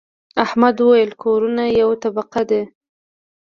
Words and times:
احمد 0.45 0.75
وويل: 0.79 1.11
کورونه 1.23 1.63
یوه 1.79 1.95
طبقه 2.03 2.41
دي. 2.49 2.61